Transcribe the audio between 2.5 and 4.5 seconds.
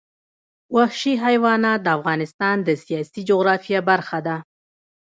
د سیاسي جغرافیه برخه ده.